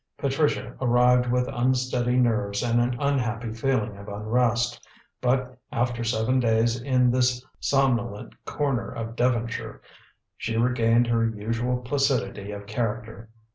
Patricia 0.17 0.75
arrived 0.81 1.27
with 1.31 1.47
unsteady 1.49 2.17
nerves 2.17 2.63
and 2.63 2.81
an 2.81 2.97
unhappy 2.99 3.53
feeling 3.53 3.95
of 3.97 4.07
unrest, 4.07 4.83
but 5.21 5.59
after 5.71 6.03
seven 6.03 6.39
days 6.39 6.81
in 6.81 7.11
this 7.11 7.45
somnolent 7.59 8.33
corner 8.43 8.89
of 8.91 9.15
Devonshire, 9.15 9.79
she 10.35 10.57
regained 10.57 11.05
her 11.05 11.29
usual 11.29 11.77
placidity 11.83 12.49
of 12.49 12.65
character. 12.65 13.29